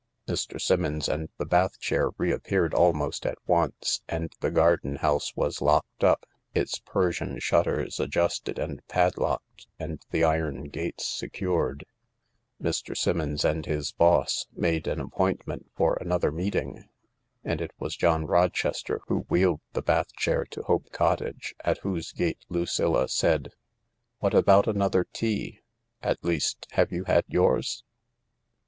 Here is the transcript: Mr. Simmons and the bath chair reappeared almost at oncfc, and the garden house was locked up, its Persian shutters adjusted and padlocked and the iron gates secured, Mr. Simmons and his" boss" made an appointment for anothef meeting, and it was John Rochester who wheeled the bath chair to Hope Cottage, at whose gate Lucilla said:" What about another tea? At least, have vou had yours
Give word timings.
Mr. 0.27 0.59
Simmons 0.59 1.07
and 1.07 1.29
the 1.37 1.45
bath 1.45 1.79
chair 1.79 2.09
reappeared 2.17 2.73
almost 2.73 3.23
at 3.23 3.37
oncfc, 3.47 3.99
and 4.09 4.33
the 4.39 4.49
garden 4.49 4.95
house 4.95 5.35
was 5.35 5.61
locked 5.61 6.03
up, 6.03 6.25
its 6.55 6.79
Persian 6.79 7.37
shutters 7.37 7.99
adjusted 7.99 8.57
and 8.57 8.81
padlocked 8.87 9.67
and 9.77 10.01
the 10.09 10.23
iron 10.23 10.69
gates 10.69 11.07
secured, 11.07 11.85
Mr. 12.59 12.97
Simmons 12.97 13.45
and 13.45 13.67
his" 13.67 13.91
boss" 13.91 14.47
made 14.53 14.87
an 14.87 14.99
appointment 14.99 15.69
for 15.75 15.99
anothef 16.03 16.33
meeting, 16.33 16.89
and 17.43 17.61
it 17.61 17.69
was 17.77 17.95
John 17.95 18.25
Rochester 18.25 19.01
who 19.07 19.27
wheeled 19.29 19.61
the 19.73 19.83
bath 19.83 20.11
chair 20.15 20.45
to 20.45 20.63
Hope 20.63 20.91
Cottage, 20.91 21.53
at 21.63 21.77
whose 21.83 22.11
gate 22.11 22.43
Lucilla 22.49 23.07
said:" 23.07 23.51
What 24.19 24.33
about 24.33 24.65
another 24.67 25.03
tea? 25.13 25.59
At 26.01 26.23
least, 26.25 26.65
have 26.71 26.89
vou 26.89 27.03
had 27.03 27.25
yours 27.27 27.83